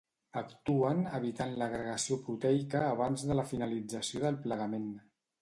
[0.39, 4.91] Actuen evitant l’agregació proteica abans de la finalització del plegament.